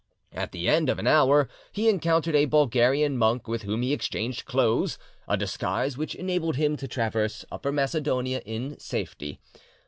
[0.33, 4.45] At the end of an hour he encountered a Bulgarian monk, with whom he exchanged
[4.45, 9.39] clothes—a disguise which enabled him to traverse Upper Macedonia in safety.